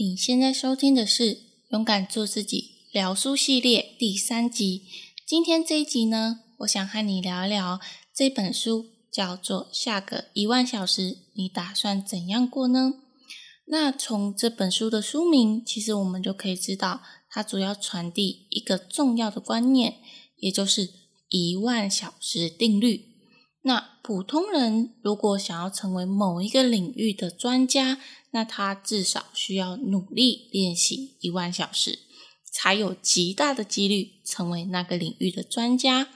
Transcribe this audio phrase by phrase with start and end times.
[0.00, 1.34] 你现在收听的是
[1.70, 4.84] 《勇敢做自己》聊书系列第三集。
[5.26, 7.80] 今天这一集呢，我想和你聊一聊
[8.14, 12.94] 这本书，叫做《下个一万小时，你打算怎样过呢？》
[13.66, 19.96] 那从这本书的书名，其实我们就可以知道，它主要传递一个重要的观念，
[20.36, 20.88] 也就是
[21.28, 23.06] 一万小时定律。
[23.62, 28.00] 那普通人如果想要成为某一个领域的专家，
[28.30, 32.00] 那他至少需要努力练习一万小时，
[32.50, 36.08] 才有极大的几率成为那个领域的专家。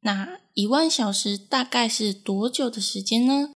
[0.00, 3.50] 那一万小时大概是多久的时间呢？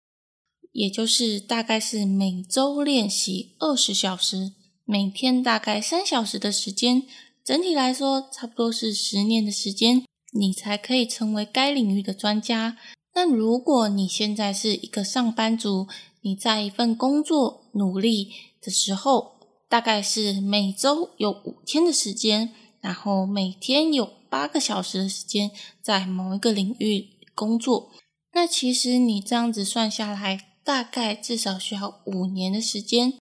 [0.71, 4.53] 也就是大概是每周练习二十小时，
[4.85, 7.03] 每天大概三小时的时间。
[7.43, 12.77] 整体来说，差不多是十年的时间，你才可以成为该领域的专家。
[13.15, 15.87] 那如果你现在是一个上班族，
[16.21, 18.31] 你在一份工作努力
[18.61, 27.91] 的时候，大概是每周有五天的时间，然后每天有八个小时的时间在某一个领域工作。
[28.33, 33.13] 那其实你这样子算下来，大概至少需要五年的时间。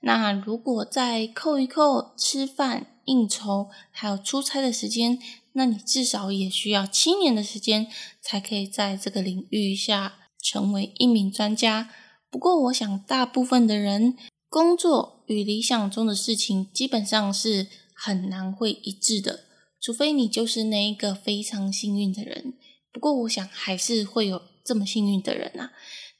[0.00, 5.18] 那如果再扣一扣吃饭、应酬还有出差的时间，
[5.52, 7.86] 那你至少也需要七年的时间，
[8.20, 11.90] 才可以在这个领域下成为一名专家。
[12.34, 14.16] 不过，我想大部分的人
[14.48, 19.44] 工作与理想中的事情基本上是很难会一致的，
[19.80, 22.54] 除非你就是那一个非常幸运的人。
[22.92, 25.70] 不过，我想还是会有这么幸运的人啊。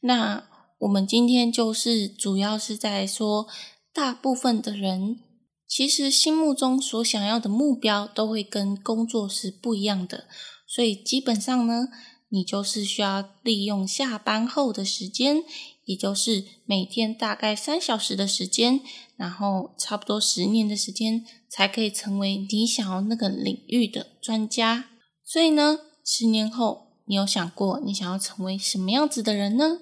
[0.02, 0.46] 那
[0.78, 3.48] 我们今天就是主要是在说，
[3.92, 5.18] 大部分的人。
[5.66, 10.28] 其实心目中所想要的目标都会跟工作是不一样的，
[10.68, 11.88] 所以基本上呢，
[12.28, 15.42] 你就是需要利用下班后的时间，
[15.84, 18.80] 也就是每天大概三小时的时间，
[19.16, 24.86] 然后差不多十年的时间，才可以成为你想要那个领域的专家。
[25.24, 29.81] 所以呢，十年后你有想过你想要成为什么样子的人呢？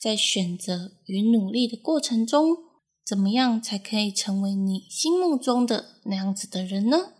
[0.00, 2.56] 在选择与努力的过程中。
[3.06, 7.12] 怎么样才可以成为你心目中的那样子的人呢？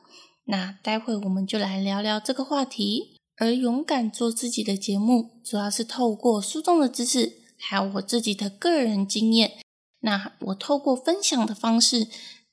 [0.47, 3.21] 那待会我们就来聊聊这个话题。
[3.37, 9.59] 而勇敢做自己的节目，主要是透过书中的知识，还有我自己的个人经验。
[10.01, 12.09] 那我透过分享的方式，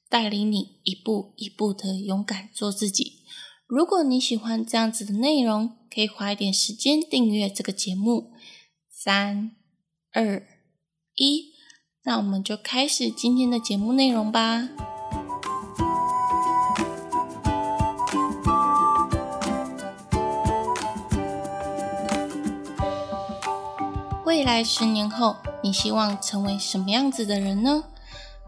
[0.08, 3.24] 带领你一步一步的勇敢做自己。
[3.68, 8.32] 如果你喜欢这样子的内容，可以花一点时间订阅这个节目。
[8.90, 9.56] 三、
[10.12, 10.46] 二、
[11.16, 11.52] 一。
[12.04, 15.01] 那我们就开始今天的节目内容吧。
[24.42, 27.84] 未来十年后，你希望成为什么样子的人呢？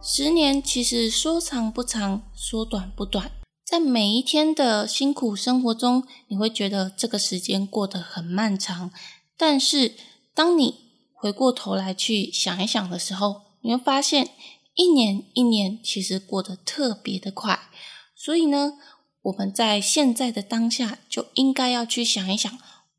[0.02, 3.30] 十年其实说长不长，说短不短，
[3.64, 8.90] 在每一天的辛苦生活中，你会觉得这个时间过得很漫长。
[9.38, 9.94] 但是，
[10.34, 10.80] 当你
[11.14, 14.30] 回过头来去想一想的时候，你会发现
[14.74, 17.70] 一年一年其实过得特别的快。
[18.16, 18.80] 所以呢，
[19.22, 22.52] 我们在现在的当下就应该要去想一想，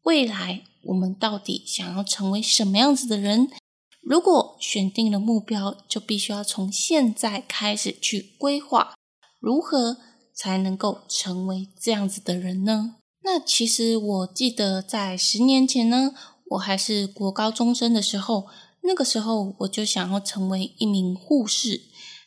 [0.04, 3.48] 未来我们到底想要成为什么样子的人。
[4.00, 8.94] 如果选定了目标，就必须要从现在开始去规划，
[9.40, 9.98] 如何
[10.34, 12.96] 才能够成为这样子的人呢？
[13.22, 16.14] 那其实我记得在十年前呢。
[16.50, 18.46] 我还是国高中生的时候，
[18.82, 21.80] 那个时候我就想要成为一名护士，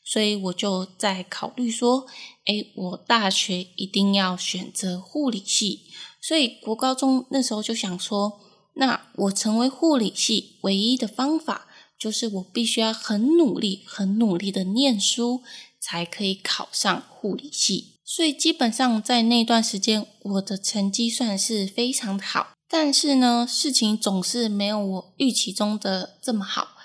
[0.03, 2.07] 所以我就在考虑说，
[2.45, 5.84] 哎，我大学一定要选择护理系。
[6.19, 8.39] 所以国高中那时候就想说，
[8.77, 11.67] 那我成为护理系唯一的方法，
[11.99, 15.41] 就是我必须要很努力、很努力的念书，
[15.79, 17.95] 才可以考上护理系。
[18.05, 22.53] 所以基本上在那段时间，我的成绩算是非常的好。
[22.69, 26.75] 但是呢，事情总是没有我预期中的这么好。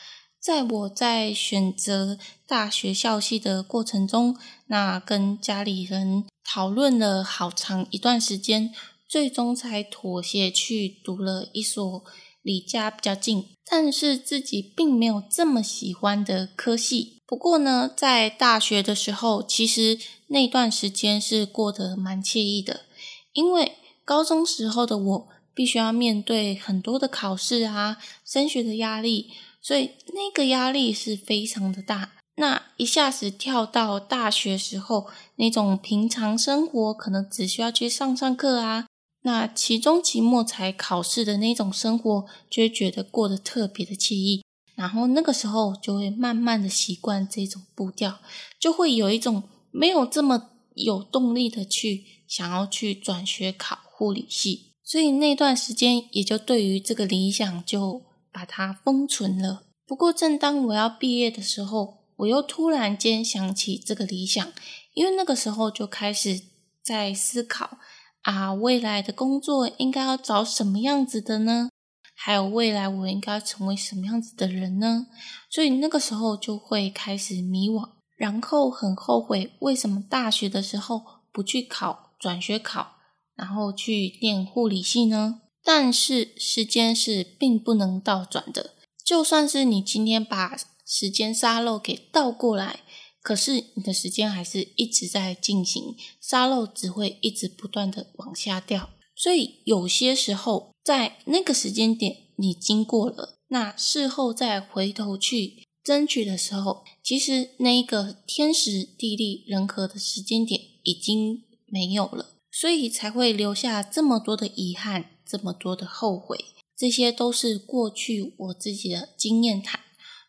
[0.40, 4.36] 在我在选择大学校系的过程中，
[4.66, 8.72] 那跟家里人讨论了好长一段时间，
[9.12, 12.02] 最终才妥协去读了一所
[12.40, 17.18] 离家比较近，但是自己并没有这么喜欢的科系。
[17.26, 19.98] 不过呢，在大学的时候，其实
[20.28, 22.86] 那段时间是过得蛮惬意的，
[23.34, 23.72] 因为
[24.06, 25.28] 高中时候的我。
[25.54, 29.28] 必须要面对很多的考试啊，升学的压力，
[29.60, 32.12] 所以那个压力是非常的大。
[32.36, 38.86] 那一下子跳到大学时候，那种平常生活可能只需要去上上课啊，
[39.22, 44.44] 那期中、期末才考试的那种生活，就会觉得过得特别的惬意。
[44.74, 48.18] 然后那个时候就会慢慢的习惯这种步调，
[48.58, 58.02] 就会有一种没有这么有动力的去想要去转学考护理系，所以那段时间也就对于这个理想就
[58.32, 59.64] 把它封存了。
[59.86, 64.52] 不过正当我要毕业的时候，我又突然间想起这个理想，
[64.94, 66.40] 因为那个时候就开始
[66.82, 67.78] 在思考
[68.22, 71.68] 啊，未来的工作应该要找什么样子的呢？
[72.14, 75.06] 还有未来我应该成为什么样子的人呢？
[75.50, 81.02] 所以那个时候就会开始迷惘，然后很后悔为什么大学的时候
[81.32, 82.92] 不去考转学考，
[83.34, 85.40] 然后去念护理系呢？
[85.64, 92.80] 但是时间是并不能倒转的，就算是你今天把时间沙漏给倒过来，
[93.22, 98.90] 可是你的时间还是一直在进行，沙漏只会一直不断的往下掉。
[99.14, 116.46] 所以有些时候，在那个时间点你经过了，那事后再回头去争取的时候，其实那一个天时地利人和的时间点已经没有了，所以才会留下这么多的遗憾，这么多的后悔。
[116.76, 119.80] 这些都是过去我自己的经验谈。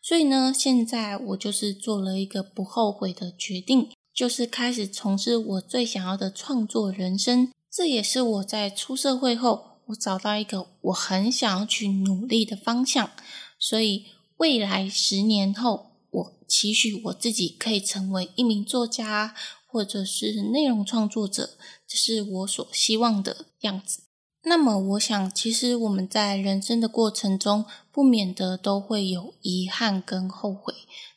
[0.06, 7.50] 所以呢，现在我就是做了一个不后悔的决定，就是开始从事我最想要的创作人生。
[7.72, 13.12] 这也是我在出社会后，我找到一个我很想要去努力的方向。
[13.58, 14.04] 所以
[14.36, 19.34] 未来十年后，我期许我自己可以成为一名作家，
[19.66, 21.56] 或者是内容创作者，
[21.88, 24.00] 这是我所希望的样子。
[24.44, 30.74] 那么，我想，其实我们在人生的过程中，不免的都会有遗憾跟后悔，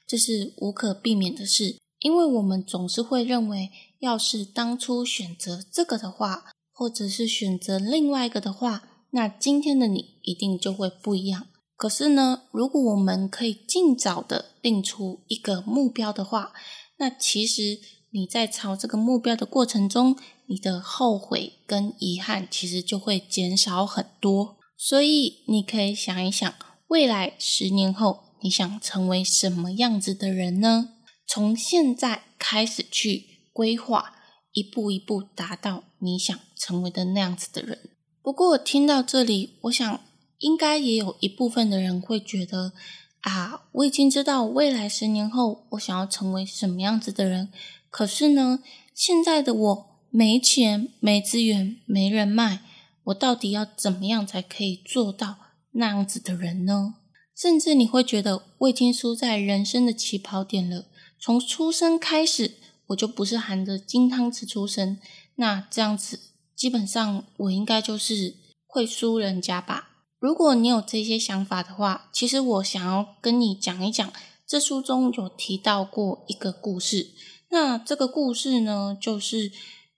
[0.07, 3.69] 这是无可避免的事，因为我们总是会认为。
[3.99, 11.47] 要是当初选择这个的话，或者是选择另外一个的话，那今天的你一定就会不一样。
[11.75, 16.53] 可是呢，如果我们可以尽早的定出一个目标的话，
[16.97, 17.79] 那其实
[18.11, 20.15] 你在朝这个目标的过程中，
[20.47, 24.57] 你的后悔跟遗憾其实就会减少很多。
[24.77, 26.53] 所以你可以想一想，
[26.87, 30.89] 未来十年后你想成为什么样子的人呢？
[31.27, 33.37] 从现在开始去。
[33.57, 34.13] 规划
[34.51, 37.89] 一步一步达到你想成为的那样子的人。
[38.21, 39.99] 不过听到这里，我想
[40.37, 42.73] 应该也有一部分的人会觉得
[43.21, 47.51] 啊，我已经知道未来十年后我想要成为什么样子的人。
[47.89, 48.59] 可是呢，
[48.93, 52.59] 现在的我没钱、没资源、没人脉，
[53.05, 55.37] 我到底要怎么样才可以做到
[55.71, 56.95] 那样子的人呢？
[57.35, 60.85] 甚至你会觉得我已经输在人生的起跑点了，
[61.19, 62.55] 从出生开始。
[62.87, 64.97] 我就不是含着金汤匙出生，
[65.35, 66.17] 那这样子
[66.55, 69.89] 基本上我应该就是会输人家吧。
[70.19, 74.13] 如果你有这些想法的话，其实我想要跟你讲一讲，
[74.47, 77.09] 这书中有提到过一个故事。
[77.49, 79.51] 那这个故事呢，就是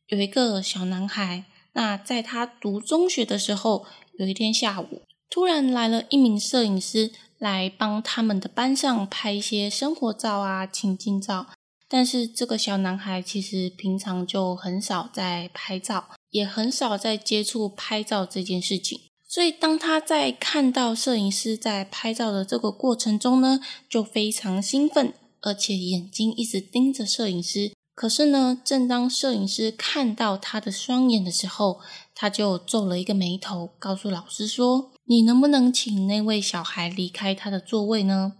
[0.09, 3.85] 有一个小男孩，那在他读中学的时候，
[4.17, 11.47] 有一天下午，突然来了一名摄影师来帮他们的班上拍一些生活照啊、情境照。
[11.87, 18.99] 但是这个小男孩其实平常就很少在拍照，也很少在接触拍照这件事情。
[19.27, 27.71] 所以当他在看到摄影师在拍照的这个过程中呢，就非常兴奋，而且眼睛一直盯着摄影师。
[27.99, 31.81] 可是呢，正当摄影师看到他的双眼的时候，
[32.15, 38.35] 他就皱了一个眉头，告诉老师说：“你能不能请那位小孩离开他的座位呢？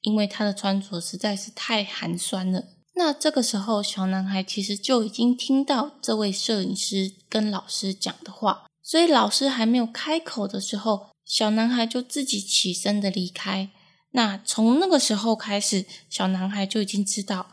[0.00, 2.64] 因为他的穿着实在是太寒酸了。”
[2.98, 13.70] 那这个时候，小男孩其实就已经听到这位摄影师跟老师讲的话，所以老师还没有开口的时候，小男孩就自己起身的离开。
[14.10, 17.52] 那从那个时候开始，小男孩就已经知道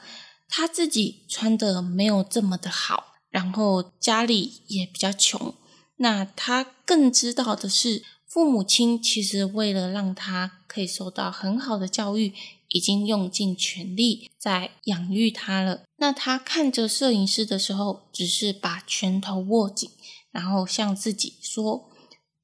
[0.55, 5.55] 他自己穿的没有这么的好，然后家里也比较穷。
[5.95, 12.33] 那他更知道的是，父母亲其实为了让他可以受到很好的教育。
[12.69, 15.83] 已经用尽全力在养育他了。
[15.97, 19.91] 那他看着摄影师的时候，只是把拳头握紧，
[20.31, 21.91] 然后向自己说：“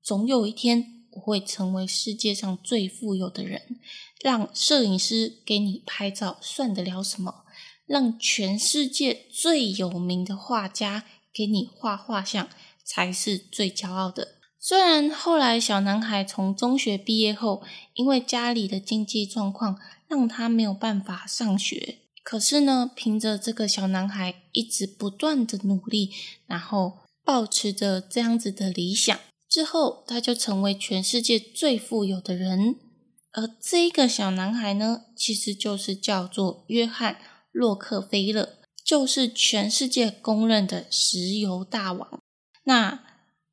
[0.03, 3.79] 总有一天，我会成为世界上最富有的人。
[4.21, 7.45] 让摄影师给你拍照，算得了什么？
[7.89, 12.47] 让全世界最有名的画家给你画画像，
[12.85, 17.63] 才是最骄傲的。”虽然后来小男孩从中学毕业后，
[17.95, 26.11] 因为家里的经济状况让他没有办法上学，可是呢，凭着这个小男孩一直不断的努力，
[26.45, 29.17] 然后保持着这样子的理想，
[29.49, 32.75] 之后他就成为全世界最富有的人。
[33.31, 37.13] 而这一个小男孩呢，其实就是叫做约翰·
[37.51, 42.21] 洛克菲勒，就是全世界公认的石油大王。
[42.63, 43.03] 那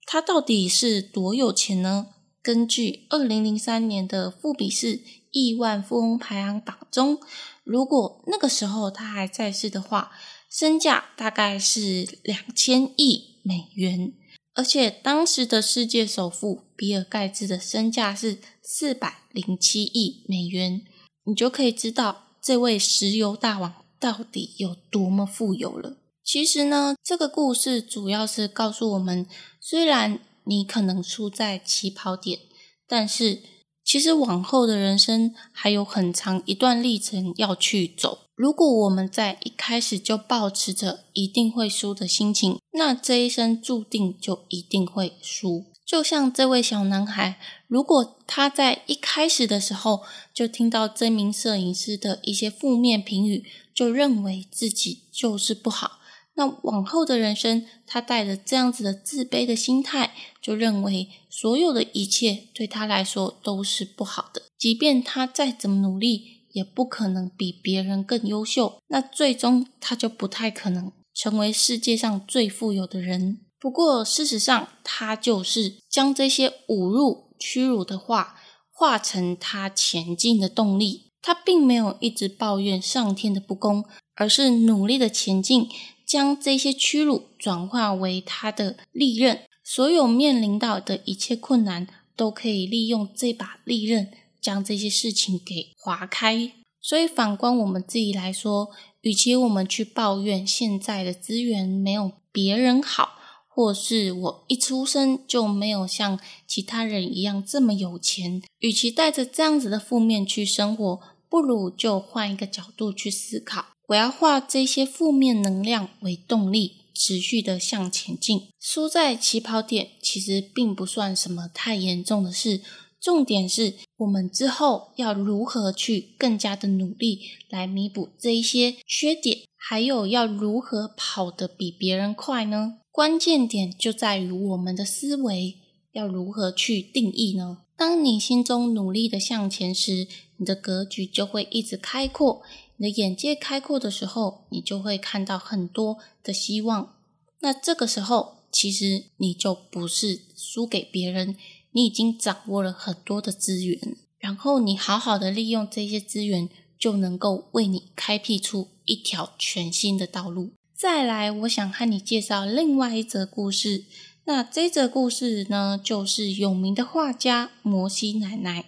[0.04, 2.08] 他到底是多有钱呢？
[2.42, 5.00] 根据二零零三年的富比士
[5.32, 7.18] 亿万富翁排行榜中，
[7.64, 10.12] 如果那个时候他还在世的话，
[10.48, 14.12] 身价大概是两千亿美元。
[14.54, 20.82] 而且当时的世界首富比尔盖茨的身价是四百零七亿美元，
[21.24, 25.98] 你就可以知道这位石油大王到底有多么富有了。
[26.24, 29.26] 其实呢，这个故事主要是告诉我们，
[29.60, 32.40] 虽然你可能输在起跑点，
[32.88, 33.42] 但是
[33.84, 38.18] 其实往后的人生还有很长一段历程要去走。
[38.34, 45.66] 如果我们在一开始就保持着一定会输的心情，那这一生注定就一定会输。
[45.86, 47.38] 就像这位小男孩，
[47.68, 50.02] 如果他在一开始的时候
[50.34, 56.00] 就听到这名摄影师的一些负面评语，就认为自己就是不好。
[56.34, 60.12] 那往后的人生，他带着这样子的自卑的心态，
[60.42, 64.42] 就认为所有的一切对他来说都是不好的。
[64.58, 68.80] 即便他再怎么努力，也不可能比别人更优秀。
[68.88, 73.38] 那最终他就不太可能成为世界上最富有的人。
[73.58, 78.36] 不过事实上，他就是将这些侮辱、屈辱的话
[78.70, 81.12] 化成他前进的动力。
[81.22, 83.84] 他并没有一直抱怨上天的不公，
[84.14, 85.68] 而是努力的前进。
[86.06, 96.52] 将这些屈辱转化为他的利刃，所有面临到的一切困难，都可以利用这把利刃将这些事情给划开。
[96.80, 98.70] 所以反观我们自己来说，
[99.00, 103.14] 与其我们去抱怨现在的资源没有别人好，
[103.56, 113.68] 或是我一出生就没有像其他人一样这么有钱，与其带着这样子的负面去生活，不如就换一个角度去思考。
[113.88, 118.48] 我要化这些负面能量为动力，持续的向前进。
[118.60, 122.60] 输在起跑点其实并不算什么太严重的事，
[123.00, 132.80] 重点是我们之后要如何去更加的努力来弥补这一些缺点，还有要如何跑得比别人快呢？
[132.96, 135.58] 关键点就在于我们的思维
[135.92, 137.58] 要如何去定义呢？
[137.76, 142.40] 当你心中努力的向前时，你的格局就会一直开阔。
[142.78, 146.94] 你的眼界开阔的时候，你就会看到很多的希望。
[147.40, 151.36] 那这个时候，其实你就不是输给别人，
[151.72, 153.78] 你已经掌握了很多的资源，
[154.18, 156.48] 然后你好好的利用这些资源，
[156.78, 160.52] 就能够为你开辟出一条全新的道路。
[160.76, 163.86] 再来，我想和你介绍另外一则故事。
[164.26, 168.66] 那这则故事呢，就是有名的画家摩西奶奶，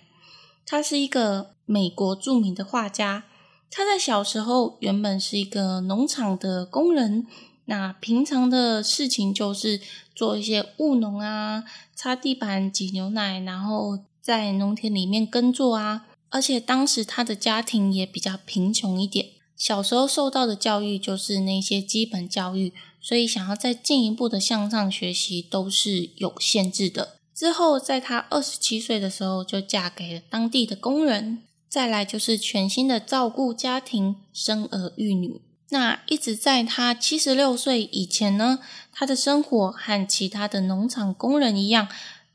[0.64, 3.24] 她是一个美国著名的画家。
[3.70, 7.26] 她在小时候原本是一个农场的工人，
[7.66, 9.78] 那平常的事情就是
[10.14, 16.06] 做一些务农啊，擦地板、挤牛奶，然后在农田里面耕作啊。
[16.30, 19.26] 而且当时他的家庭也比较贫穷一点，
[19.58, 27.16] 小时候受到的教育就是那些基本教育，所以想要再进一步的向上学习都是有限制的。
[27.34, 31.42] 之后在他二十七岁的时候，就嫁给了当地的工人。
[31.68, 35.42] 再来就是全心的照顾家庭、生儿育女。
[35.68, 38.60] 那一直在他七十六岁以前呢，
[38.90, 41.86] 他的生活和其他的农场工人一样，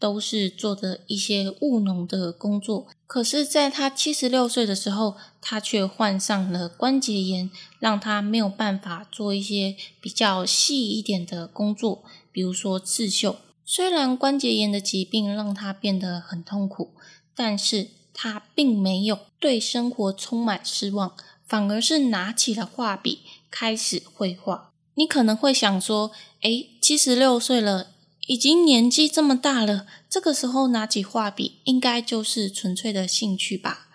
[0.03, 2.87] 都是做的一些务农的工作。
[3.07, 13.37] 可是，在他七十六岁的时候，他却患上了关节炎，让他没有办法做一些比较细一点的工作，比如说刺绣。
[13.63, 16.91] 虽然关节炎的疾病让他变得很痛苦，
[17.33, 17.91] 但是。
[18.15, 21.13] 他并没有对生活充满失望，
[21.47, 24.69] 反而是拿起了画笔开始绘画。
[24.93, 27.87] 你可能会想说：“诶，七十六岁了，
[28.27, 33.87] 已经年纪这么大了，这个时候拿起画笔，应该就是纯粹的兴趣吧？”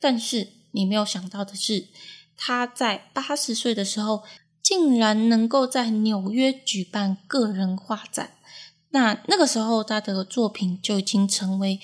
[0.00, 1.88] 但是你没有想到的是，
[2.36, 4.22] 他在八十岁的时候，
[4.62, 8.32] 竟然能够在纽约举办个人画展。
[8.90, 11.80] 那那个时候，他的作品就已经成为。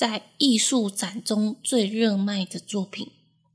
[0.00, 3.10] 在艺术展中最热卖的作品，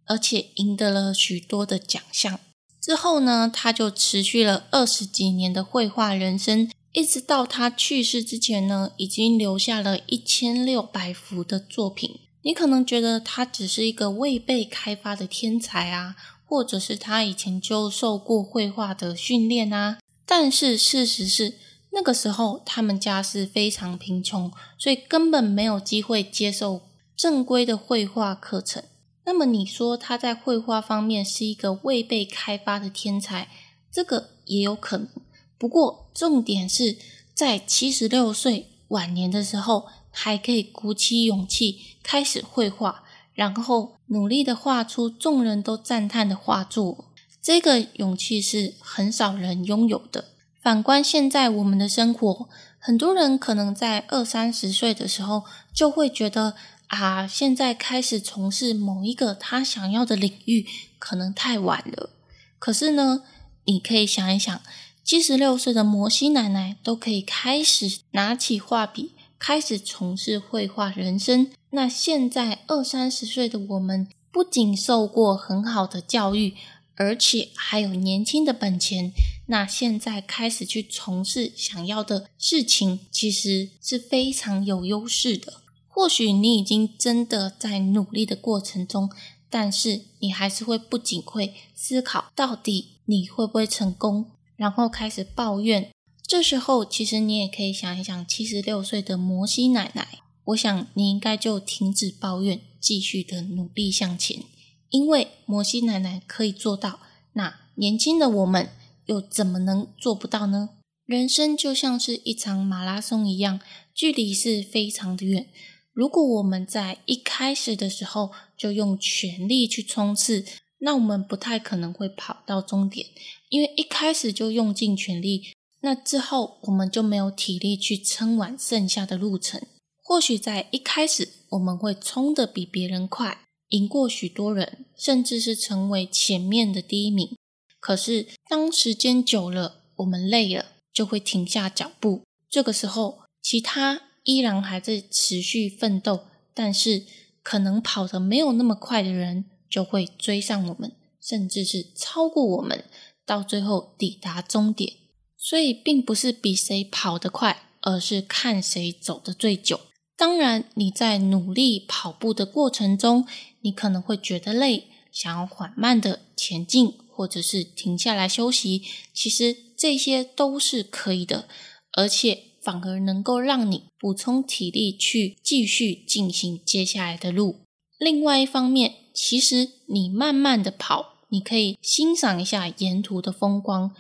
[0.06, 2.40] 而且赢得了许多的奖项。
[2.80, 12.22] 之后呢，他就持续了二十几年的绘画人生，一直到他去世之前呢，已经留下了一千六百幅的作品。
[12.44, 21.56] 你可能觉得他只是一个未被开发的天才啊，或者是他以前就受过绘画的训练啊，但是事实是。
[21.92, 26.82] 那个时候，他们家是非常贫穷，所以根本没有机会接受
[27.18, 28.84] 正规的绘画课程。
[29.26, 33.50] 那么你说他在绘画方面是一个未被开发的天才，
[33.92, 35.08] 这个也有可能。
[35.58, 36.98] 不过重点是
[37.34, 47.06] 在七十六岁晚年的时候，还可以鼓起勇气开始绘画，然后努力的画出众人都赞叹的画作。
[47.42, 50.26] 这个勇气是很少人拥有的。
[50.62, 55.44] 反观现在我们的生活，很多人可能在二三十岁的时候
[55.74, 56.56] 就会觉得。
[56.88, 60.68] 啊，现在开始从事某一个他想要的领域，
[61.00, 62.12] 可能太晚了。
[62.60, 63.24] 可是呢，
[63.66, 64.62] 你可以想一想，
[65.06, 71.52] 七十六岁的摩西奶奶都可以开始拿起画笔，开始从事绘画人生。
[71.70, 76.56] 那现在二三十岁的我们，不仅受过很好的教育，
[76.96, 79.12] 而且还有年轻的本钱。
[79.46, 85.62] 那现在开始去从事想要的事情，其实是非常有优势的。
[85.88, 89.12] 或许你已经真的在努力的过程中，
[89.52, 95.92] 但是你还是会不仅会思考到底你会不会成功，然后开始抱怨。
[96.28, 104.44] 这时候，其实你也可以想一想，七十六岁的摩西奶奶，我想你应该就停止抱怨，继续的努力向前，
[104.90, 107.00] 因为摩西奶奶可以做到，
[107.34, 108.70] 那年轻的我们
[109.06, 110.70] 又怎么能做不到呢？
[111.06, 113.60] 人生就像是一场马拉松一样，
[113.94, 115.48] 距离是非常的远。
[115.94, 120.44] 如果我们在一开始的时候就用全力去冲刺，
[120.80, 123.08] 那我们不太可能会跑到终点，
[123.50, 129.62] 因为一开始就用尽全力，那之后我们就没有体力去撑完剩下的路程。
[130.04, 137.36] 或许在一开始我们会冲得比别人快，赢过许多人，甚至是成为前面的第一名。
[137.80, 142.24] 可是当时间久了，我们累了，就会停下脚步。
[142.50, 144.02] 这个时候，其他。
[144.28, 147.06] 依然还在持续奋斗，但是
[147.44, 150.92] 可能跑得没有那么快的人就会追上我们，
[151.22, 152.86] 甚至是超过我们，
[153.26, 154.94] 到最后抵达终点。
[155.38, 159.80] 所以，并不是比谁跑得快，而是看谁走得最久。
[160.18, 163.28] 当然，你在努力跑步的过程中，
[163.62, 168.82] 你可能会觉得累，想要缓慢的前进，或者是停下来休息。
[169.14, 171.48] 其实这些都是可以的，
[171.94, 172.44] 而且。
[172.66, 177.58] 反而能够让你补充体力去继续进行接下来的路。
[178.00, 183.96] 另外一方面，其实你慢慢的跑，你可以欣赏一下沿途的风光。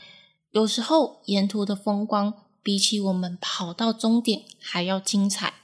[0.51, 5.56] 有时候沿途的风光比起我们跑到终点还要精彩。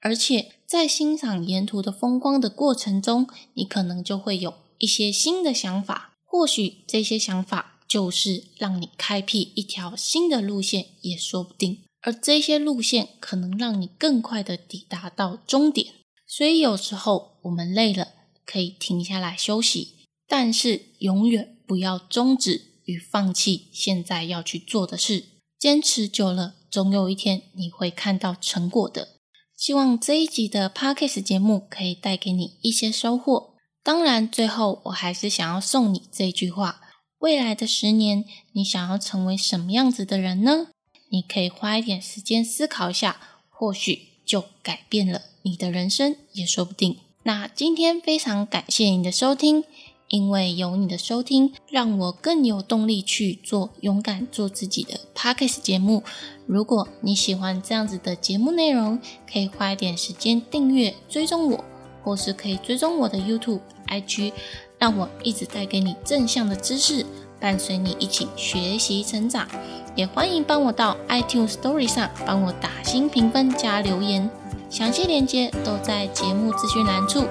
[0.00, 6.14] 而且在欣赏沿途的风光的过程中，你可能就会有一些新的想法。
[6.24, 11.78] 或许这些想法就是让你开辟一条新的路线，也说不定。
[12.02, 15.94] 而这些路线可能让你更快的抵达到终点，
[16.26, 18.08] 所以有时候我们累了
[18.50, 25.26] 可以停下来休息，但是永远不要终止与放弃现在要去做的事。
[25.58, 29.16] 坚持久了，总有一天你会看到成果的。
[29.54, 33.54] 希望这一集的 Podcast 节目可以带给你一些收获。
[33.82, 36.80] 当然，最后我还是想要送你这句话：
[37.18, 40.68] 未来的十年，你想要成为什么样子的人呢？
[41.10, 46.98] 你可以花一点时间思考一下，或许就改变了你的人生，也说不定。
[47.28, 49.62] 那今天非常感谢你的收听，
[50.08, 56.02] 因为有你的收听，让我更有动力去做勇敢做自己的 podcast 节目。
[56.46, 58.98] 如果你喜欢这样子的节目内容，
[59.30, 61.62] 可以花一点时间订阅、追踪我，
[62.02, 64.32] 或是可以追踪我的 YouTube、IG，
[64.78, 67.04] 让我一直带给你正向的知识。
[67.38, 69.46] 伴随你一起学习成长，
[69.94, 74.28] 也欢迎帮我到 iTunes Story 上帮我打新评分加留言，
[74.70, 77.24] 详细链接都在节目资讯栏处。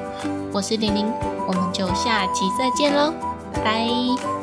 [0.51, 1.05] 我是玲玲，
[1.47, 3.13] 我们就下期再见喽，
[3.53, 4.36] 拜拜。